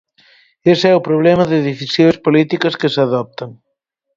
[0.73, 3.49] Ese é o problema de decisións políticas que se adoptan.